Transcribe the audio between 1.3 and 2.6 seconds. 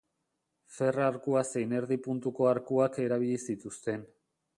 zein erdi puntuko